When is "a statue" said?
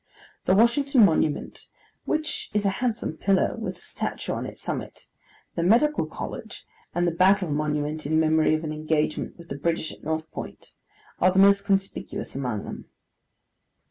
3.77-4.31